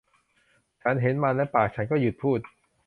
[0.81, 2.39] ฉันเห็นมันและปากฉันก็หยุดพูด